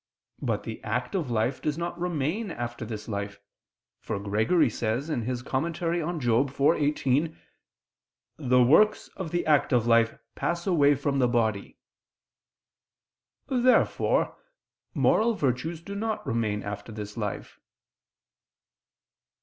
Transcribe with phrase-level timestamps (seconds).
[0.41, 3.39] But the active life does not remain after this life:
[3.99, 5.29] for Gregory says (Moral.
[5.75, 7.37] iv, 18):
[8.37, 11.77] "The works of the active life pass away from the body."
[13.47, 14.35] Therefore
[14.95, 17.59] moral virtues do not remain after this life.